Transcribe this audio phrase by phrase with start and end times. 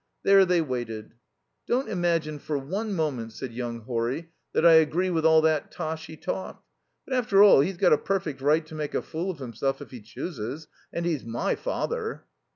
[0.23, 1.13] There they waited.
[1.67, 6.07] "Don't imagine for one moment," said young Horry, "that I agree with all that tosh
[6.07, 6.65] he talked.
[7.05, 9.91] But, after all, he's got a perfect right to make a fool of himself if
[9.91, 10.67] he chooses.
[10.91, 12.23] And he's my father."